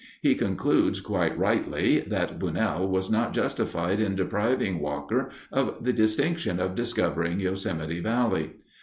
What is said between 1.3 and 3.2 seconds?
rightly that Bunnell was